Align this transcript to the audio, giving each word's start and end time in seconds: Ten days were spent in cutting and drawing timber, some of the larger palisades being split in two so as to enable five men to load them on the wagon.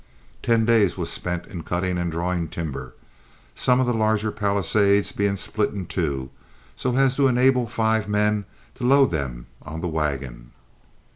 Ten 0.41 0.65
days 0.65 0.97
were 0.97 1.05
spent 1.05 1.45
in 1.45 1.61
cutting 1.61 1.99
and 1.99 2.11
drawing 2.11 2.47
timber, 2.47 2.95
some 3.53 3.79
of 3.79 3.85
the 3.85 3.93
larger 3.93 4.31
palisades 4.31 5.11
being 5.11 5.35
split 5.35 5.69
in 5.75 5.85
two 5.85 6.31
so 6.75 6.95
as 6.97 7.15
to 7.17 7.27
enable 7.27 7.67
five 7.67 8.09
men 8.09 8.45
to 8.73 8.83
load 8.83 9.11
them 9.11 9.45
on 9.61 9.81
the 9.81 9.87
wagon. 9.87 10.53